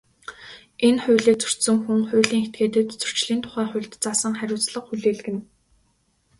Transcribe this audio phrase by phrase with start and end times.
[0.87, 5.41] Энэ хуулийг зөрчсөн хүн, хуулийн этгээдэд Зөрчлийн тухай хуульд заасан хариуцлага хүлээлгэнэ.